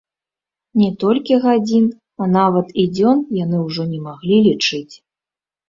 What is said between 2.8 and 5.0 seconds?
і дзён яны ўжо не маглі лічыць.